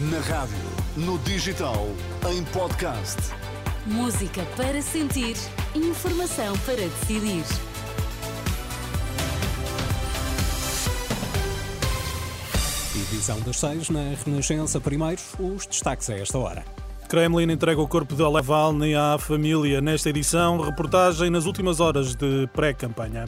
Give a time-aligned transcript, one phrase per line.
[0.00, 0.56] Na rádio,
[0.96, 1.88] no digital,
[2.30, 3.16] em podcast.
[3.84, 5.34] Música para sentir,
[5.74, 7.42] informação para decidir.
[12.94, 14.80] Edição das seis na Renascença.
[14.80, 16.64] Primeiro, os destaques a esta hora.
[17.08, 19.80] Kremlin entrega o corpo de Oleg Navalny à família.
[19.80, 23.24] Nesta edição, reportagem nas últimas horas de pré-campanha.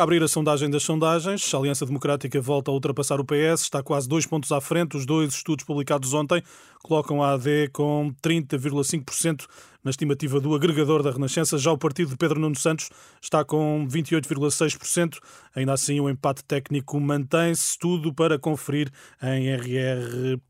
[0.00, 4.08] Abrir a sondagem das sondagens, a Aliança Democrática volta a ultrapassar o PS, está quase
[4.08, 4.96] dois pontos à frente.
[4.96, 6.42] Os dois estudos publicados ontem
[6.82, 9.46] colocam a AD com 30,5%
[9.82, 11.58] na estimativa do agregador da Renascença.
[11.58, 15.18] Já o partido de Pedro Nuno Santos está com 28,6%.
[15.54, 18.90] Ainda assim, o empate técnico mantém-se, tudo para conferir
[19.22, 20.40] em rr.pt.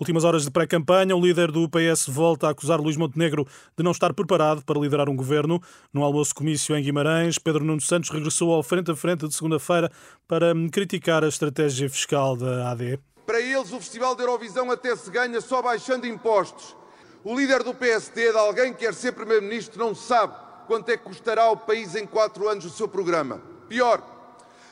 [0.00, 3.44] Últimas horas de pré-campanha, o líder do PS volta a acusar Luís Montenegro
[3.76, 5.60] de não estar preparado para liderar um governo.
[5.92, 9.90] No almoço comício em Guimarães, Pedro Nuno Santos regressou ao frente a frente de segunda-feira
[10.28, 13.00] para criticar a estratégia fiscal da AD.
[13.26, 16.76] Para eles, o Festival da Eurovisão até se ganha só baixando impostos.
[17.24, 20.34] O líder do PSD, de alguém que quer ser Primeiro-Ministro, não sabe
[20.66, 23.42] quanto é que custará ao país em quatro anos o seu programa.
[23.68, 24.02] Pior,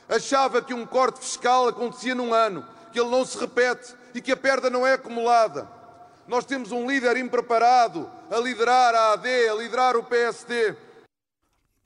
[0.08, 4.30] achava que um corte fiscal acontecia num ano, que ele não se repete e que
[4.30, 5.69] a perda não é acumulada.
[6.28, 10.77] Nós temos um líder impreparado a liderar a AD, a liderar o PSD.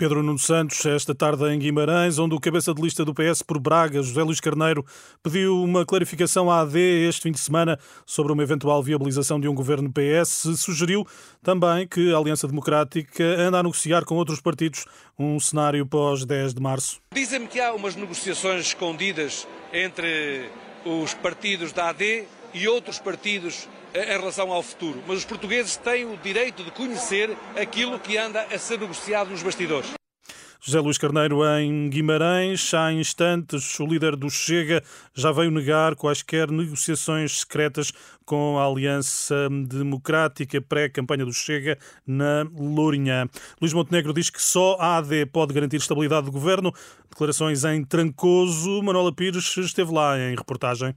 [0.01, 3.61] Pedro Nuno Santos, esta tarde em Guimarães, onde o cabeça de lista do PS por
[3.61, 4.83] Braga, José Luís Carneiro,
[5.23, 9.55] pediu uma clarificação à AD este fim de semana sobre uma eventual viabilização de um
[9.55, 10.59] governo PS.
[10.59, 11.07] Sugeriu
[11.43, 14.87] também que a Aliança Democrática anda a negociar com outros partidos
[15.19, 16.99] um cenário pós 10 de março.
[17.13, 20.49] Dizem-me que há umas negociações escondidas entre
[20.83, 26.05] os partidos da AD e outros partidos em relação ao futuro, mas os portugueses têm
[26.05, 30.01] o direito de conhecer aquilo que anda a ser negociado nos bastidores.
[30.63, 32.75] José Luís Carneiro em Guimarães.
[32.75, 34.83] Há instantes, o líder do Chega
[35.15, 37.91] já veio negar quaisquer negociações secretas
[38.27, 43.27] com a Aliança Democrática pré-campanha do Chega na Lourinhã.
[43.59, 46.75] Luís Montenegro diz que só a AD pode garantir estabilidade do governo.
[47.09, 48.83] Declarações em Trancoso.
[48.83, 50.95] Manuela Pires esteve lá em reportagem.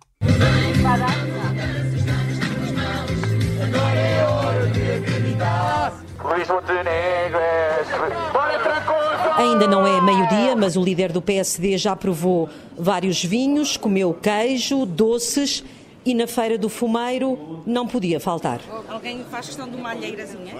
[9.37, 14.85] Ainda não é meio-dia, mas o líder do PSD já provou vários vinhos, comeu queijo,
[14.85, 15.63] doces
[16.05, 18.59] e na Feira do Fumeiro não podia faltar.
[18.89, 20.55] Alguém faz questão de uma alheirazinha?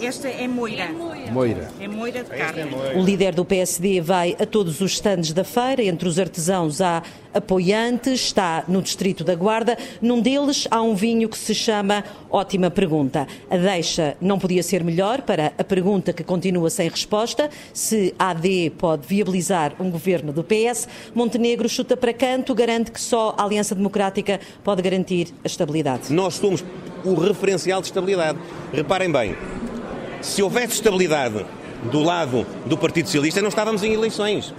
[0.00, 0.88] Esta é moira.
[1.30, 1.70] Moira.
[1.80, 2.62] É moira de carne.
[2.96, 5.82] O líder do PSD vai a todos os stands da feira.
[5.82, 9.78] Entre os artesãos há apoiantes, está no Distrito da Guarda.
[10.02, 13.26] Num deles há um vinho que se chama Ótima Pergunta.
[13.50, 18.30] A deixa não podia ser melhor para a pergunta que continua sem resposta: se a
[18.30, 20.88] AD pode viabilizar um governo do PS.
[21.14, 26.12] Montenegro chuta para canto, garante que só a Aliança Democrática pode garantir a estabilidade.
[26.12, 26.64] Nós somos
[27.04, 28.38] o referencial de estabilidade.
[28.72, 29.36] Reparem bem,
[30.24, 31.44] se houvesse estabilidade
[31.92, 34.54] do lado do Partido Socialista, não estávamos em eleições.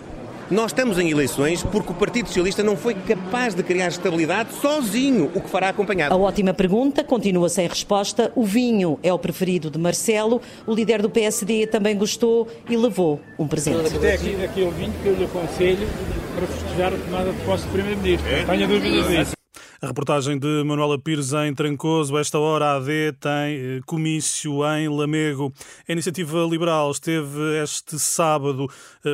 [0.49, 5.31] Nós estamos em eleições porque o Partido Socialista não foi capaz de criar estabilidade sozinho,
[5.33, 6.13] o que fará acompanhado.
[6.13, 8.31] A ótima pergunta continua sem resposta.
[8.35, 10.39] O vinho é o preferido de Marcelo.
[10.67, 13.95] O líder do PSD também gostou e levou um presente.
[13.95, 15.87] Até aqui, aqui é o vinho que eu lhe aconselho
[16.35, 18.29] para festejar a tomada de posse do Primeiro-Ministro.
[18.45, 19.35] Tenha dúvidas disso.
[19.81, 22.17] A reportagem de Manuela Pires em Trancoso.
[22.17, 25.53] Esta hora a AD tem comício em Lamego.
[25.87, 28.67] A Iniciativa Liberal esteve este sábado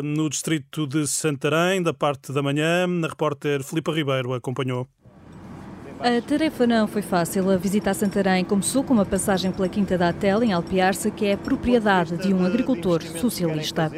[0.04, 2.86] no distrito de Santarém, da parte da manhã.
[3.04, 4.88] A repórter Filipa Ribeiro acompanhou.
[6.00, 7.50] A tarefa não foi fácil.
[7.50, 11.26] A visita a Santarém começou com uma passagem pela Quinta da Tela, em Alpiarça, que
[11.26, 13.92] é propriedade de um agricultor socialista.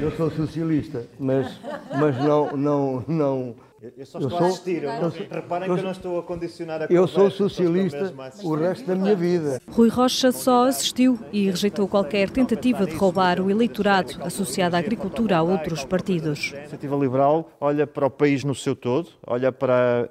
[0.00, 1.60] Eu sou socialista, mas,
[1.98, 3.56] mas não, não, não,
[3.96, 4.82] eu só estou eu sou, a assistir.
[4.84, 8.54] Eu, eu, reparem eu, que eu não estou a condicionar a Eu sou socialista o
[8.54, 9.60] resto da minha vida.
[9.68, 15.38] Rui Rocha só assistiu e rejeitou qualquer tentativa de roubar o eleitorado associado à agricultura
[15.38, 16.52] a outros partidos.
[16.54, 20.08] A iniciativa liberal olha para o país no seu todo, olha para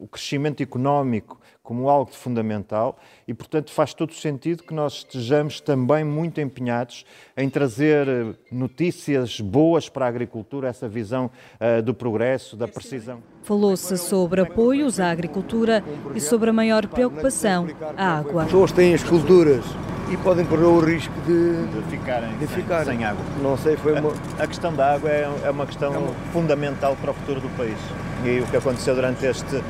[0.00, 2.98] o crescimento económico como algo de fundamental
[3.28, 7.04] e, portanto, faz todo o sentido que nós estejamos também muito empenhados
[7.36, 11.30] em trazer notícias boas para a agricultura, essa visão
[11.60, 13.22] uh, do progresso, da precisão.
[13.42, 18.42] Falou-se sobre apoios à agricultura e sobre a maior preocupação, a água.
[18.42, 19.64] As pessoas têm as culturas
[20.10, 22.84] e podem correr o risco de, de ficarem, de ficarem.
[22.84, 23.24] Sem, sem, água.
[23.40, 24.12] Não sei, foi uma...
[24.38, 26.12] a, a questão da água é, é uma questão é uma...
[26.32, 27.78] fundamental para o futuro do país.
[28.24, 29.62] E o que aconteceu durante este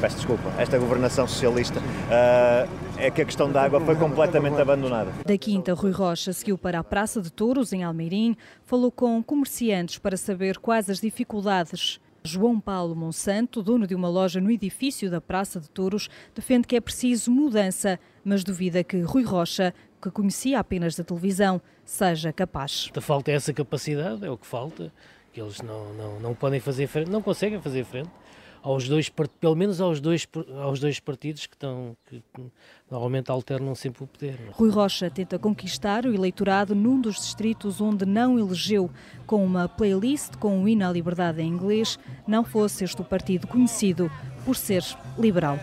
[0.00, 5.12] peço desculpa, esta governação socialista uh, é que a questão da água foi completamente abandonada.
[5.26, 9.98] Da Quinta, Rui Rocha seguiu para a Praça de Touros, em Almeirim, falou com comerciantes
[9.98, 12.00] para saber quais as dificuldades.
[12.22, 16.76] João Paulo Monsanto, dono de uma loja no edifício da Praça de Touros, defende que
[16.76, 22.90] é preciso mudança, mas duvida que Rui Rocha, que conhecia apenas da televisão, seja capaz.
[23.00, 24.92] Falta essa capacidade, é o que falta,
[25.32, 28.10] que eles não, não, não podem fazer frente, não conseguem fazer frente
[28.62, 29.08] aos dois,
[29.40, 30.26] pelo menos aos dois,
[30.62, 32.22] aos dois partidos que estão que
[32.90, 34.38] normalmente alternam sempre o poder.
[34.52, 38.90] Rui Rocha tenta conquistar o eleitorado num dos distritos onde não elegeu,
[39.26, 43.46] com uma playlist com o hino à liberdade em inglês, não fosse este o partido
[43.46, 44.10] conhecido
[44.44, 44.82] por ser
[45.18, 45.58] liberal.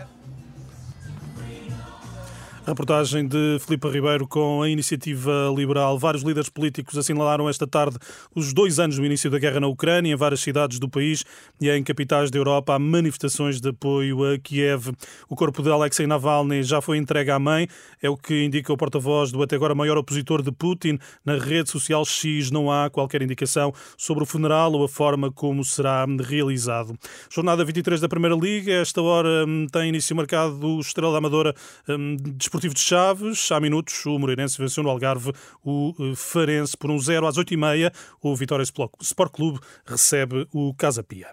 [2.65, 5.99] Reportagem de Filipe Ribeiro com a iniciativa liberal.
[5.99, 7.95] Vários líderes políticos assinalaram esta tarde
[8.33, 10.11] os dois anos do início da guerra na Ucrânia.
[10.11, 11.23] Em várias cidades do país
[11.61, 14.91] e em capitais da Europa há manifestações de apoio a Kiev.
[15.29, 17.67] O corpo de Alexei Navalny já foi entregue à mãe,
[18.01, 20.97] é o que indica o porta-voz do até agora maior opositor de Putin.
[21.23, 25.63] Na rede social X não há qualquer indicação sobre o funeral ou a forma como
[25.63, 26.97] será realizado.
[27.29, 28.73] Jornada 23 da Primeira Liga.
[28.73, 31.53] Esta hora hum, tem início marcado o Estrela da Amadora
[31.87, 32.17] hum,
[32.55, 36.97] Desportivo de Chaves, há minutos, o Moreirense venceu no Algarve o eh, Farense por um
[36.97, 37.91] 0 às 8h30.
[38.21, 41.31] O Vitória Sport Clube recebe o Casa Pia.